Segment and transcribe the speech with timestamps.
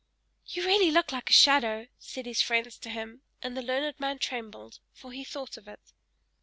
[0.47, 4.17] "You really look like a shadow!" said his friends to him; and the learned man
[4.17, 5.93] trembled, for he thought of it.